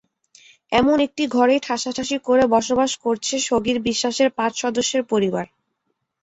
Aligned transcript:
এমন 0.71 0.97
একটি 1.07 1.23
ঘরেই 1.27 1.61
ঠাসাঠাসি 1.63 2.17
করে 2.27 2.43
বসবাস 2.55 2.91
করছে 3.03 3.35
সগির 3.47 3.77
বিশ্বাসের 3.87 4.29
পাঁচ 4.37 4.53
সদস্যের 4.63 5.03
পরিবার। 5.11 5.45